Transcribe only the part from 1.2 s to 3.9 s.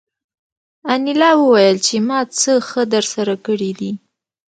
وویل چې ما څه ښه درسره کړي